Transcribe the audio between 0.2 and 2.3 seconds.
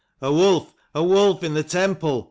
"A wolf, a wolf in the temple